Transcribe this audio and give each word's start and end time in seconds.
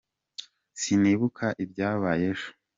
Sinibuka 0.81 1.45
ibyabaye 1.63 2.23
ejo. 2.33 2.49